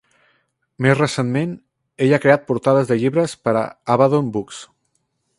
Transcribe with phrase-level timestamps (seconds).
[0.85, 1.51] Més recentment,
[2.05, 3.65] ell ha creat portades de llibres per a
[3.97, 4.63] Abaddon Books.